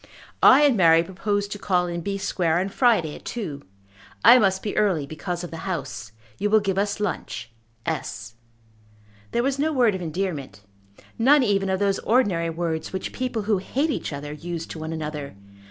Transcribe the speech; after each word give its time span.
"I 0.41 0.63
and 0.63 0.75
Mary 0.75 1.03
propose 1.03 1.47
to 1.49 1.59
call 1.59 1.85
in 1.85 2.01
B. 2.01 2.17
Square 2.17 2.57
on 2.57 2.69
Friday 2.69 3.13
at 3.13 3.23
two. 3.23 3.61
I 4.25 4.39
must 4.39 4.63
be 4.63 4.75
early 4.75 5.05
because 5.05 5.43
of 5.43 5.51
the 5.51 5.69
House. 5.69 6.11
You 6.39 6.49
will 6.49 6.59
give 6.59 6.79
us 6.79 6.99
lunch. 6.99 7.51
S." 7.85 8.33
There 9.29 9.43
was 9.43 9.59
no 9.59 9.71
word 9.71 9.93
of 9.93 10.01
endearment, 10.01 10.61
none 11.19 11.43
even 11.43 11.69
of 11.69 11.77
those 11.77 11.99
ordinary 11.99 12.49
words 12.49 12.91
which 12.91 13.13
people 13.13 13.43
who 13.43 13.59
hate 13.59 13.91
each 13.91 14.11
other 14.11 14.33
use 14.33 14.65
to 14.73 14.79
one 14.79 14.91
another. 14.91 15.35